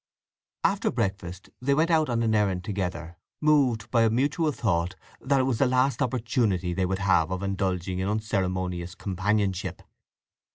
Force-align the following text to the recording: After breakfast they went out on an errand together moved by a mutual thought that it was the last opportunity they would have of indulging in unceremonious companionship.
After 0.63 0.89
breakfast 0.89 1.51
they 1.61 1.75
went 1.75 1.91
out 1.91 2.09
on 2.09 2.23
an 2.23 2.33
errand 2.33 2.63
together 2.63 3.19
moved 3.39 3.91
by 3.91 4.01
a 4.01 4.09
mutual 4.09 4.51
thought 4.51 4.95
that 5.19 5.39
it 5.39 5.43
was 5.43 5.59
the 5.59 5.67
last 5.67 6.01
opportunity 6.01 6.73
they 6.73 6.87
would 6.87 6.97
have 6.97 7.29
of 7.29 7.43
indulging 7.43 7.99
in 7.99 8.07
unceremonious 8.09 8.95
companionship. 8.95 9.83